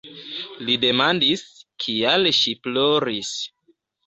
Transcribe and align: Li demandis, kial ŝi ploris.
Li 0.69 0.77
demandis, 0.85 1.43
kial 1.85 2.27
ŝi 2.39 2.55
ploris. 2.65 3.31